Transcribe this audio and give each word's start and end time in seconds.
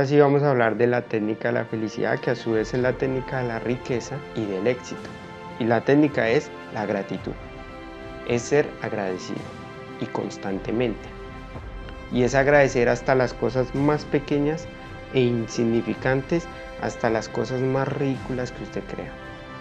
Ahora 0.00 0.08
sí 0.08 0.18
vamos 0.18 0.42
a 0.42 0.52
hablar 0.52 0.78
de 0.78 0.86
la 0.86 1.02
técnica 1.02 1.48
de 1.48 1.54
la 1.56 1.66
felicidad, 1.66 2.18
que 2.20 2.30
a 2.30 2.34
su 2.34 2.52
vez 2.52 2.72
es 2.72 2.80
la 2.80 2.94
técnica 2.94 3.42
de 3.42 3.48
la 3.48 3.58
riqueza 3.58 4.16
y 4.34 4.46
del 4.46 4.66
éxito. 4.66 5.10
Y 5.58 5.64
la 5.64 5.82
técnica 5.84 6.30
es 6.30 6.50
la 6.72 6.86
gratitud. 6.86 7.32
Es 8.26 8.40
ser 8.40 8.66
agradecido 8.80 9.42
y 10.00 10.06
constantemente. 10.06 11.06
Y 12.14 12.22
es 12.22 12.34
agradecer 12.34 12.88
hasta 12.88 13.14
las 13.14 13.34
cosas 13.34 13.74
más 13.74 14.06
pequeñas 14.06 14.66
e 15.12 15.20
insignificantes 15.20 16.48
hasta 16.80 17.10
las 17.10 17.28
cosas 17.28 17.60
más 17.60 17.86
ridículas 17.86 18.52
que 18.52 18.62
usted 18.62 18.82
crea. 18.84 19.12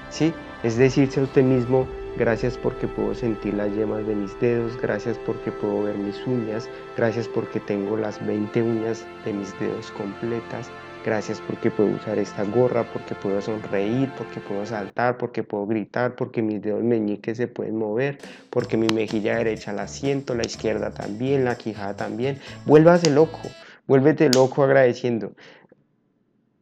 ¿Sí? 0.09 0.33
Es 0.63 0.77
decirse 0.77 1.19
a 1.19 1.23
usted 1.23 1.43
mismo, 1.43 1.85
gracias 2.19 2.57
porque 2.57 2.85
puedo 2.85 3.15
sentir 3.15 3.53
las 3.53 3.73
yemas 3.73 4.05
de 4.05 4.13
mis 4.13 4.37
dedos, 4.41 4.79
gracias 4.81 5.17
porque 5.25 5.53
puedo 5.53 5.83
ver 5.83 5.97
mis 5.97 6.27
uñas, 6.27 6.69
gracias 6.97 7.29
porque 7.29 7.61
tengo 7.61 7.95
las 7.95 8.23
20 8.27 8.61
uñas 8.61 9.05
de 9.23 9.31
mis 9.31 9.57
dedos 9.57 9.89
completas, 9.91 10.69
gracias 11.05 11.41
porque 11.47 11.71
puedo 11.71 11.91
usar 11.91 12.19
esta 12.19 12.43
gorra, 12.43 12.83
porque 12.91 13.15
puedo 13.15 13.41
sonreír, 13.41 14.11
porque 14.17 14.41
puedo 14.41 14.65
saltar, 14.65 15.17
porque 15.17 15.43
puedo 15.43 15.65
gritar, 15.65 16.15
porque 16.15 16.41
mis 16.41 16.61
dedos 16.61 16.83
meñiques 16.83 17.37
se 17.37 17.47
pueden 17.47 17.77
mover, 17.77 18.17
porque 18.49 18.75
mi 18.75 18.87
mejilla 18.93 19.37
derecha 19.37 19.71
la 19.71 19.87
siento, 19.87 20.35
la 20.35 20.45
izquierda 20.45 20.91
también, 20.91 21.45
la 21.45 21.55
quijada 21.55 21.95
también. 21.95 22.37
Vuélvase 22.65 23.09
loco, 23.11 23.39
vuélvete 23.87 24.27
loco 24.27 24.61
agradeciendo. 24.61 25.31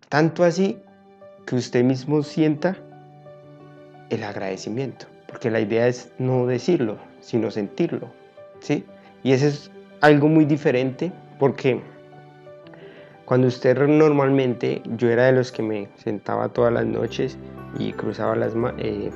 Tanto 0.08 0.44
así 0.44 0.78
que 1.48 1.56
usted 1.56 1.84
mismo 1.84 2.22
sienta 2.22 2.78
el 4.10 4.24
agradecimiento, 4.24 5.08
porque 5.28 5.52
la 5.52 5.60
idea 5.60 5.88
es 5.88 6.12
no 6.18 6.46
decirlo, 6.46 6.98
sino 7.20 7.52
sentirlo, 7.52 8.10
¿sí? 8.60 8.86
Y 9.24 9.34
eso 9.34 9.48
es 9.48 9.72
algo 10.02 10.28
muy 10.28 10.46
diferente 10.46 11.12
porque 11.40 11.82
cuando 13.26 13.48
usted 13.48 13.78
normalmente, 13.88 14.82
yo 14.96 15.10
era 15.10 15.26
de 15.26 15.34
los 15.34 15.52
que 15.52 15.62
me 15.62 15.90
sentaba 15.98 16.48
todas 16.48 16.72
las 16.72 16.86
noches 16.86 17.38
y 17.78 17.92
cruzaba 17.92 18.38
las 18.38 18.54
eh, 18.78 19.12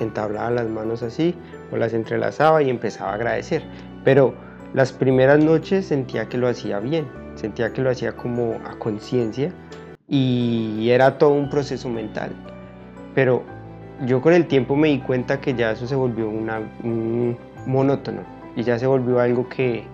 entablaba 0.00 0.50
las 0.50 0.68
manos 0.68 1.02
así 1.02 1.34
o 1.72 1.78
las 1.78 1.94
entrelazaba 1.94 2.62
y 2.62 2.68
empezaba 2.68 3.12
a 3.12 3.14
agradecer, 3.14 3.62
pero 4.04 4.34
las 4.74 4.92
primeras 4.92 5.42
noches 5.42 5.86
sentía 5.86 6.28
que 6.28 6.36
lo 6.36 6.48
hacía 6.48 6.78
bien, 6.78 7.06
sentía 7.36 7.72
que 7.72 7.80
lo 7.80 7.88
hacía 7.88 8.12
como 8.12 8.60
a 8.66 8.78
conciencia 8.78 9.50
y 10.08 10.90
era 10.90 11.16
todo 11.16 11.30
un 11.30 11.48
proceso 11.48 11.88
mental, 11.88 12.32
pero 13.14 13.44
yo 14.06 14.20
con 14.20 14.32
el 14.32 14.46
tiempo 14.46 14.76
me 14.76 14.88
di 14.88 14.98
cuenta 15.00 15.40
que 15.40 15.54
ya 15.54 15.72
eso 15.72 15.86
se 15.86 15.94
volvió 15.94 16.28
un 16.28 17.36
monótono 17.66 18.22
y 18.56 18.62
ya 18.62 18.78
se 18.78 18.86
volvió 18.86 19.20
algo 19.20 19.48
que, 19.48 19.84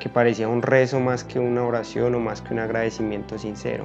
que 0.00 0.08
parecía 0.08 0.48
un 0.48 0.62
rezo 0.62 1.00
más 1.00 1.24
que 1.24 1.38
una 1.38 1.64
oración 1.64 2.14
o 2.14 2.20
más 2.20 2.42
que 2.42 2.54
un 2.54 2.60
agradecimiento 2.60 3.38
sincero. 3.38 3.84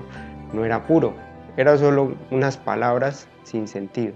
No 0.54 0.66
era 0.66 0.86
puro, 0.86 1.14
era 1.58 1.78
solo 1.78 2.16
unas 2.32 2.58
palabras 2.58 3.28
sin 3.44 3.68
sentido 3.68 4.14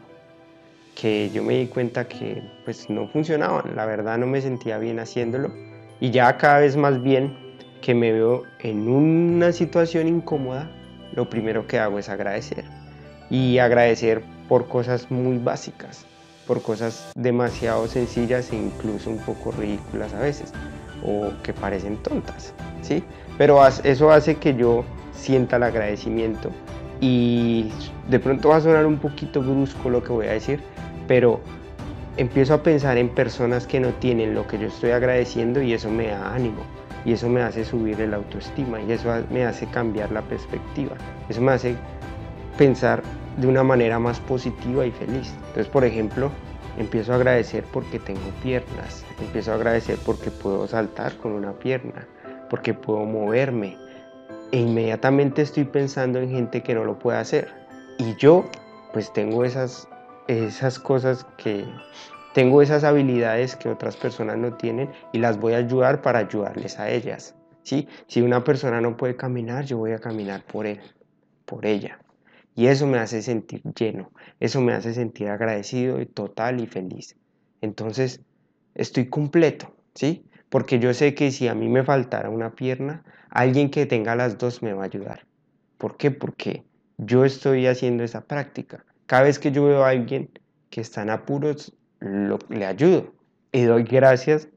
que 0.95 1.29
yo 1.31 1.43
me 1.43 1.57
di 1.57 1.67
cuenta 1.67 2.07
que 2.07 2.43
pues 2.65 2.89
no 2.89 3.07
funcionaban, 3.07 3.75
la 3.75 3.85
verdad 3.85 4.17
no 4.17 4.27
me 4.27 4.41
sentía 4.41 4.77
bien 4.77 4.99
haciéndolo 4.99 5.51
y 5.99 6.11
ya 6.11 6.37
cada 6.37 6.59
vez 6.59 6.75
más 6.75 7.01
bien 7.01 7.35
que 7.81 7.95
me 7.95 8.11
veo 8.11 8.43
en 8.59 8.87
una 8.87 9.51
situación 9.51 10.07
incómoda, 10.07 10.69
lo 11.13 11.29
primero 11.29 11.65
que 11.65 11.79
hago 11.79 11.97
es 11.97 12.09
agradecer 12.09 12.65
y 13.29 13.57
agradecer 13.57 14.21
por 14.47 14.67
cosas 14.67 15.09
muy 15.11 15.37
básicas, 15.37 16.05
por 16.47 16.61
cosas 16.61 17.11
demasiado 17.15 17.87
sencillas 17.87 18.51
e 18.51 18.57
incluso 18.57 19.09
un 19.09 19.19
poco 19.19 19.51
ridículas 19.51 20.13
a 20.13 20.19
veces, 20.19 20.53
o 21.05 21.31
que 21.43 21.53
parecen 21.53 21.97
tontas, 21.97 22.53
¿sí? 22.81 23.03
Pero 23.37 23.65
eso 23.65 24.11
hace 24.11 24.35
que 24.35 24.55
yo 24.55 24.83
sienta 25.13 25.57
el 25.57 25.63
agradecimiento 25.63 26.51
y 26.99 27.71
de 28.09 28.19
pronto 28.19 28.49
va 28.49 28.57
a 28.57 28.61
sonar 28.61 28.85
un 28.85 28.97
poquito 28.97 29.41
brusco 29.41 29.89
lo 29.89 30.03
que 30.03 30.11
voy 30.11 30.27
a 30.27 30.33
decir, 30.33 30.59
pero 31.07 31.39
empiezo 32.17 32.53
a 32.53 32.63
pensar 32.63 32.97
en 32.97 33.09
personas 33.09 33.65
que 33.65 33.79
no 33.79 33.89
tienen 33.95 34.35
lo 34.35 34.47
que 34.47 34.59
yo 34.59 34.67
estoy 34.67 34.91
agradeciendo 34.91 35.61
y 35.61 35.73
eso 35.73 35.89
me 35.89 36.07
da 36.07 36.33
ánimo 36.33 36.61
y 37.05 37.13
eso 37.13 37.27
me 37.29 37.41
hace 37.41 37.65
subir 37.65 37.99
el 37.99 38.13
autoestima 38.13 38.79
y 38.81 38.91
eso 38.91 39.09
me 39.31 39.45
hace 39.45 39.65
cambiar 39.67 40.11
la 40.11 40.21
perspectiva, 40.21 40.95
eso 41.29 41.41
me 41.41 41.53
hace 41.53 41.75
pensar 42.57 43.01
de 43.37 43.47
una 43.47 43.63
manera 43.63 43.99
más 43.99 44.19
positiva 44.19 44.85
y 44.85 44.91
feliz. 44.91 45.33
Entonces, 45.47 45.67
por 45.67 45.83
ejemplo, 45.83 46.31
empiezo 46.77 47.13
a 47.13 47.15
agradecer 47.15 47.63
porque 47.71 47.99
tengo 47.99 48.29
piernas, 48.43 49.05
empiezo 49.19 49.51
a 49.51 49.55
agradecer 49.55 49.97
porque 50.05 50.31
puedo 50.31 50.67
saltar 50.67 51.15
con 51.17 51.31
una 51.33 51.53
pierna, 51.53 52.07
porque 52.49 52.73
puedo 52.73 53.05
moverme. 53.05 53.77
E 54.51 54.59
inmediatamente 54.59 55.41
estoy 55.41 55.63
pensando 55.63 56.19
en 56.19 56.29
gente 56.29 56.61
que 56.61 56.73
no 56.73 56.83
lo 56.83 56.99
puede 56.99 57.17
hacer. 57.17 57.49
Y 57.97 58.15
yo, 58.15 58.45
pues 58.93 59.13
tengo 59.13 59.45
esas, 59.45 59.87
esas 60.27 60.77
cosas 60.77 61.25
que, 61.37 61.65
tengo 62.33 62.61
esas 62.61 62.83
habilidades 62.83 63.55
que 63.55 63.69
otras 63.69 63.97
personas 63.97 64.37
no 64.37 64.53
tienen 64.53 64.89
y 65.11 65.19
las 65.19 65.39
voy 65.39 65.53
a 65.53 65.57
ayudar 65.57 66.01
para 66.01 66.19
ayudarles 66.19 66.79
a 66.79 66.89
ellas. 66.89 67.35
¿sí? 67.63 67.87
Si 68.07 68.21
una 68.21 68.43
persona 68.43 68.81
no 68.81 68.95
puede 68.97 69.15
caminar, 69.15 69.65
yo 69.65 69.77
voy 69.77 69.91
a 69.91 69.99
caminar 69.99 70.43
por 70.43 70.65
él, 70.65 70.79
por 71.45 71.65
ella. 71.65 71.99
Y 72.55 72.67
eso 72.67 72.85
me 72.87 72.97
hace 72.97 73.21
sentir 73.21 73.61
lleno, 73.77 74.11
eso 74.39 74.61
me 74.61 74.73
hace 74.73 74.93
sentir 74.93 75.29
agradecido 75.29 76.01
y 76.01 76.05
total 76.05 76.59
y 76.59 76.67
feliz. 76.67 77.15
Entonces, 77.61 78.21
estoy 78.75 79.09
completo, 79.09 79.73
¿sí? 79.95 80.25
Porque 80.49 80.79
yo 80.79 80.93
sé 80.93 81.15
que 81.15 81.31
si 81.31 81.47
a 81.47 81.55
mí 81.55 81.69
me 81.69 81.83
faltara 81.83 82.29
una 82.29 82.53
pierna, 82.53 83.03
alguien 83.29 83.69
que 83.69 83.85
tenga 83.85 84.15
las 84.15 84.37
dos 84.37 84.61
me 84.61 84.73
va 84.73 84.83
a 84.83 84.85
ayudar. 84.85 85.25
¿Por 85.77 85.97
qué? 85.97 86.11
Porque 86.11 86.65
yo 86.97 87.25
estoy 87.25 87.67
haciendo 87.67 88.03
esa 88.03 88.25
práctica. 88.25 88.85
Cada 89.05 89.23
vez 89.23 89.39
que 89.39 89.51
yo 89.51 89.65
veo 89.65 89.83
a 89.83 89.89
alguien 89.89 90.29
que 90.69 90.81
está 90.81 91.01
en 91.03 91.09
apuros, 91.09 91.73
le 91.99 92.65
ayudo 92.65 93.13
y 93.51 93.63
doy 93.63 93.83
gracias 93.83 94.49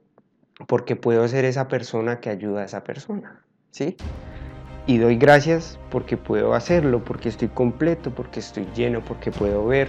porque 0.69 0.97
puedo 0.97 1.27
ser 1.29 1.45
esa 1.45 1.69
persona 1.69 2.21
que 2.21 2.31
ayuda 2.31 2.63
a 2.63 2.65
esa 2.65 2.85
persona, 2.85 3.45
¿sí? 3.71 4.01
Y 4.87 4.99
doy 4.99 5.17
gracias 5.17 5.79
porque 5.91 6.19
puedo 6.19 6.53
hacerlo, 6.53 7.03
porque 7.03 7.31
estoy 7.31 7.49
completo, 7.49 8.11
porque 8.11 8.41
estoy 8.41 8.69
lleno, 8.77 9.01
porque 9.01 9.31
puedo 9.31 9.65
ver, 9.67 9.89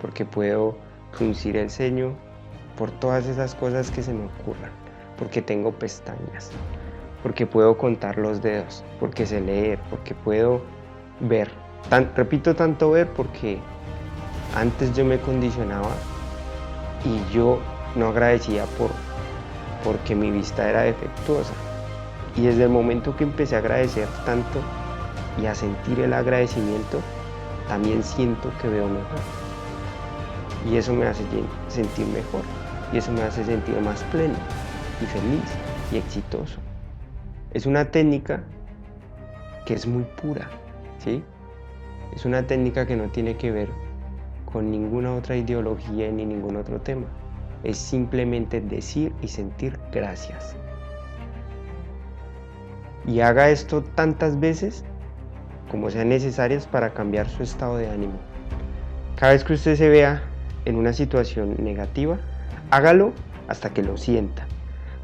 porque 0.00 0.24
puedo 0.24 0.76
fruncir 1.12 1.56
el 1.56 1.70
ceño, 1.70 2.12
por 2.76 2.90
todas 2.90 3.26
esas 3.26 3.54
cosas 3.54 3.92
que 3.92 4.02
se 4.02 4.12
me 4.12 4.26
ocurran, 4.26 4.72
porque 5.16 5.40
tengo 5.40 5.70
pestañas, 5.70 6.50
porque 7.22 7.46
puedo 7.46 7.78
contar 7.78 8.18
los 8.18 8.42
dedos, 8.42 8.82
porque 8.98 9.24
sé 9.24 9.40
leer, 9.40 9.78
porque 9.88 10.16
puedo 10.16 10.62
ver. 11.20 11.48
repito 12.16 12.56
tanto 12.56 12.90
ver 12.90 13.08
porque 13.08 13.58
antes 14.56 14.92
yo 14.96 15.04
me 15.04 15.20
condicionaba 15.20 15.94
y 17.04 17.32
yo 17.32 17.60
no 17.94 18.08
agradecía 18.08 18.64
por 18.78 18.90
porque 19.84 20.16
mi 20.16 20.30
vista 20.32 20.68
era 20.68 20.82
defectuosa 20.82 21.52
y 22.36 22.42
desde 22.42 22.64
el 22.64 22.70
momento 22.70 23.14
que 23.16 23.24
empecé 23.24 23.56
a 23.56 23.58
agradecer 23.58 24.08
tanto 24.24 24.60
y 25.40 25.46
a 25.46 25.54
sentir 25.54 26.00
el 26.00 26.12
agradecimiento, 26.12 27.00
también 27.68 28.02
siento 28.02 28.50
que 28.60 28.68
veo 28.68 28.86
mejor. 28.86 29.20
Y 30.70 30.76
eso 30.76 30.94
me 30.94 31.06
hace 31.06 31.24
sentir 31.68 32.06
mejor. 32.06 32.42
Y 32.92 32.98
eso 32.98 33.12
me 33.12 33.22
hace 33.22 33.44
sentir 33.44 33.78
más 33.80 34.02
pleno 34.04 34.34
y 35.00 35.06
feliz 35.06 35.42
y 35.90 35.96
exitoso. 35.96 36.58
Es 37.52 37.66
una 37.66 37.86
técnica 37.86 38.42
que 39.66 39.74
es 39.74 39.86
muy 39.86 40.04
pura, 40.20 40.50
¿sí? 40.98 41.22
Es 42.14 42.24
una 42.24 42.46
técnica 42.46 42.86
que 42.86 42.96
no 42.96 43.08
tiene 43.08 43.36
que 43.36 43.50
ver 43.50 43.68
con 44.50 44.70
ninguna 44.70 45.14
otra 45.14 45.36
ideología 45.36 46.10
ni 46.10 46.26
ningún 46.26 46.56
otro 46.56 46.80
tema. 46.80 47.06
Es 47.64 47.78
simplemente 47.78 48.60
decir 48.60 49.12
y 49.22 49.28
sentir 49.28 49.78
gracias 49.90 50.56
y 53.06 53.20
haga 53.20 53.50
esto 53.50 53.82
tantas 53.82 54.38
veces 54.38 54.84
como 55.70 55.90
sean 55.90 56.10
necesarias 56.10 56.66
para 56.66 56.92
cambiar 56.92 57.28
su 57.28 57.42
estado 57.42 57.76
de 57.76 57.88
ánimo. 57.88 58.18
Cada 59.16 59.32
vez 59.32 59.44
que 59.44 59.54
usted 59.54 59.76
se 59.76 59.88
vea 59.88 60.22
en 60.64 60.76
una 60.76 60.92
situación 60.92 61.56
negativa, 61.58 62.18
hágalo 62.70 63.12
hasta 63.48 63.70
que 63.70 63.82
lo 63.82 63.96
sienta, 63.96 64.46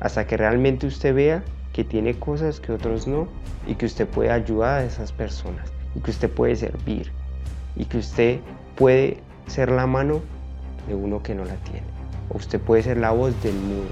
hasta 0.00 0.26
que 0.26 0.36
realmente 0.36 0.86
usted 0.86 1.14
vea 1.14 1.42
que 1.72 1.84
tiene 1.84 2.18
cosas 2.18 2.60
que 2.60 2.72
otros 2.72 3.06
no 3.06 3.28
y 3.66 3.74
que 3.76 3.86
usted 3.86 4.06
puede 4.06 4.30
ayudar 4.30 4.80
a 4.80 4.84
esas 4.84 5.12
personas 5.12 5.72
y 5.94 6.00
que 6.00 6.10
usted 6.10 6.30
puede 6.30 6.56
servir 6.56 7.12
y 7.76 7.84
que 7.84 7.98
usted 7.98 8.40
puede 8.76 9.18
ser 9.46 9.70
la 9.70 9.86
mano 9.86 10.20
de 10.86 10.94
uno 10.94 11.22
que 11.22 11.34
no 11.34 11.44
la 11.44 11.56
tiene 11.56 11.86
o 12.30 12.36
usted 12.36 12.60
puede 12.60 12.82
ser 12.82 12.98
la 12.98 13.10
voz 13.10 13.40
del 13.42 13.54
mudo 13.54 13.88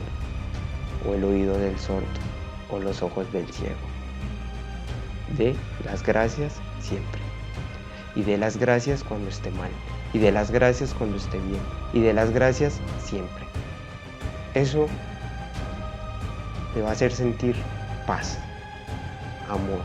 o 1.08 1.14
el 1.14 1.24
oído 1.24 1.58
del 1.58 1.78
sordo 1.78 2.06
o 2.70 2.78
los 2.78 3.02
ojos 3.02 3.32
del 3.32 3.46
ciego 3.52 3.95
de 5.36 5.54
las 5.84 6.02
gracias 6.02 6.54
siempre. 6.80 7.20
Y 8.14 8.22
de 8.22 8.38
las 8.38 8.56
gracias 8.56 9.02
cuando 9.02 9.28
esté 9.28 9.50
mal. 9.50 9.70
Y 10.12 10.18
de 10.18 10.32
las 10.32 10.50
gracias 10.50 10.94
cuando 10.94 11.16
esté 11.16 11.38
bien. 11.38 11.60
Y 11.92 12.00
de 12.00 12.14
las 12.14 12.30
gracias 12.30 12.80
siempre. 13.04 13.44
Eso 14.54 14.86
te 16.74 16.80
va 16.80 16.90
a 16.90 16.92
hacer 16.92 17.12
sentir 17.12 17.54
paz, 18.06 18.38
amor, 19.48 19.80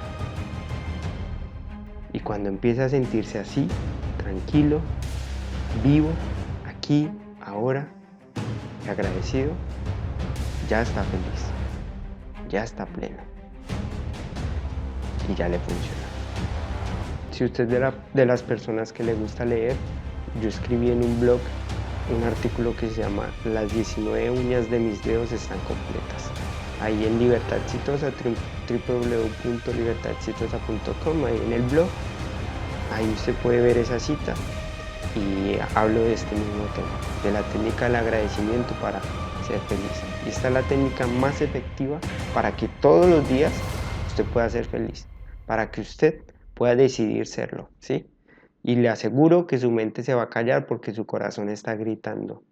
cuando 2.23 2.49
empieza 2.49 2.85
a 2.85 2.89
sentirse 2.89 3.39
así, 3.39 3.67
tranquilo, 4.17 4.79
vivo, 5.83 6.09
aquí, 6.67 7.09
ahora, 7.45 7.87
y 8.85 8.89
agradecido, 8.89 9.51
ya 10.69 10.81
está 10.81 11.03
feliz, 11.03 12.49
ya 12.49 12.63
está 12.63 12.85
pleno 12.85 13.40
y 15.29 15.35
ya 15.35 15.47
le 15.49 15.59
funciona. 15.59 16.11
Si 17.31 17.45
usted 17.45 17.71
es 17.71 17.93
de, 18.13 18.25
las 18.25 18.43
personas 18.43 18.91
que 18.93 19.03
le 19.03 19.13
gusta 19.13 19.45
leer, 19.45 19.75
yo 20.41 20.49
escribí 20.49 20.91
en 20.91 21.03
un 21.03 21.19
blog 21.19 21.39
un 22.15 22.23
artículo 22.23 22.75
que 22.75 22.89
se 22.89 23.01
llama 23.01 23.27
Las 23.45 23.73
19 23.73 24.31
uñas 24.31 24.69
de 24.69 24.79
mis 24.79 25.03
dedos 25.03 25.31
están 25.31 25.59
completas. 25.59 26.29
Ahí 26.81 27.05
en 27.05 27.19
Libertad 27.19 27.57
Exitosa, 27.59 28.07
ahí 31.25 31.41
en 31.45 31.53
el 31.53 31.61
blog, 31.63 31.87
ahí 32.93 33.09
usted 33.13 33.33
puede 33.35 33.61
ver 33.61 33.77
esa 33.77 33.99
cita 33.99 34.33
y 35.15 35.57
hablo 35.75 36.01
de 36.01 36.13
este 36.13 36.35
mismo 36.35 36.65
tema, 36.75 36.87
de 37.23 37.31
la 37.31 37.41
técnica 37.51 37.85
del 37.85 37.95
agradecimiento 37.97 38.73
para 38.81 38.99
ser 39.47 39.59
feliz. 39.67 39.91
Y 40.25 40.29
esta 40.29 40.47
es 40.47 40.53
la 40.53 40.61
técnica 40.63 41.07
más 41.07 41.41
efectiva 41.41 41.99
para 42.33 42.55
que 42.55 42.67
todos 42.81 43.07
los 43.07 43.27
días 43.29 43.51
usted 44.11 44.25
pueda 44.25 44.49
ser 44.49 44.65
feliz, 44.65 45.07
para 45.45 45.71
que 45.71 45.81
usted 45.81 46.21
pueda 46.53 46.75
decidir 46.75 47.25
serlo, 47.25 47.69
¿sí? 47.79 48.07
Y 48.61 48.75
le 48.75 48.89
aseguro 48.89 49.47
que 49.47 49.57
su 49.57 49.71
mente 49.71 50.03
se 50.03 50.13
va 50.13 50.23
a 50.23 50.29
callar 50.29 50.67
porque 50.67 50.93
su 50.93 51.05
corazón 51.05 51.49
está 51.49 51.75
gritando. 51.75 52.43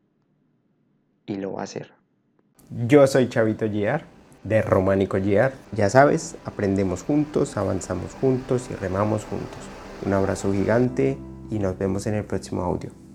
Y 1.25 1.35
lo 1.35 1.53
va 1.53 1.61
a 1.61 1.63
hacer. 1.65 1.93
Yo 2.87 3.05
soy 3.05 3.29
Chavito 3.29 3.69
Giar, 3.69 4.05
de 4.43 4.61
Románico 4.61 5.17
Giar. 5.19 5.53
Ya 5.73 5.89
sabes, 5.89 6.35
aprendemos 6.45 7.03
juntos, 7.03 7.57
avanzamos 7.57 8.15
juntos 8.19 8.69
y 8.71 8.75
remamos 8.75 9.25
juntos. 9.25 9.59
Un 10.03 10.13
abrazo 10.13 10.51
gigante 10.51 11.17
y 11.51 11.59
nos 11.59 11.77
vemos 11.77 12.07
en 12.07 12.15
el 12.15 12.23
próximo 12.23 12.63
audio. 12.63 13.08